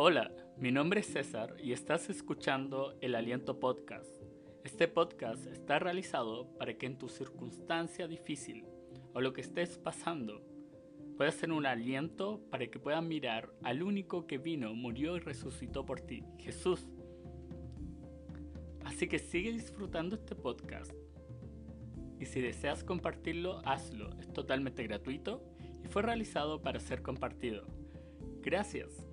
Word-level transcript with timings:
Hola, 0.00 0.30
mi 0.56 0.70
nombre 0.70 1.00
es 1.00 1.06
César 1.06 1.56
y 1.60 1.72
estás 1.72 2.08
escuchando 2.08 2.96
El 3.00 3.16
Aliento 3.16 3.58
Podcast. 3.58 4.08
Este 4.62 4.86
podcast 4.86 5.44
está 5.48 5.80
realizado 5.80 6.56
para 6.56 6.78
que 6.78 6.86
en 6.86 6.98
tu 6.98 7.08
circunstancia 7.08 8.06
difícil 8.06 8.64
o 9.12 9.20
lo 9.20 9.32
que 9.32 9.40
estés 9.40 9.76
pasando 9.76 10.40
puedas 11.16 11.34
ser 11.34 11.50
un 11.50 11.66
aliento 11.66 12.40
para 12.48 12.68
que 12.68 12.78
puedas 12.78 13.02
mirar 13.02 13.52
al 13.64 13.82
único 13.82 14.28
que 14.28 14.38
vino, 14.38 14.72
murió 14.72 15.16
y 15.16 15.18
resucitó 15.18 15.84
por 15.84 16.00
ti, 16.00 16.22
Jesús. 16.38 16.86
Así 18.84 19.08
que 19.08 19.18
sigue 19.18 19.50
disfrutando 19.50 20.14
este 20.14 20.36
podcast. 20.36 20.92
Y 22.20 22.26
si 22.26 22.40
deseas 22.40 22.84
compartirlo, 22.84 23.62
hazlo. 23.64 24.10
Es 24.20 24.32
totalmente 24.32 24.84
gratuito 24.84 25.42
y 25.82 25.88
fue 25.88 26.02
realizado 26.02 26.62
para 26.62 26.78
ser 26.78 27.02
compartido. 27.02 27.66
Gracias. 28.42 29.07